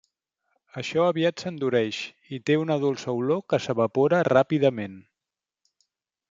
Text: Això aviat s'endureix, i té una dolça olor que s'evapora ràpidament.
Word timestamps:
Això 0.81 1.03
aviat 1.09 1.43
s'endureix, 1.43 1.99
i 2.37 2.39
té 2.47 2.55
una 2.61 2.79
dolça 2.85 3.15
olor 3.19 3.45
que 3.53 3.61
s'evapora 3.67 4.23
ràpidament. 4.35 4.99